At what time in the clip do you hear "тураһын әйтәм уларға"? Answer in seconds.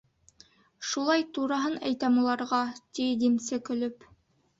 1.37-2.63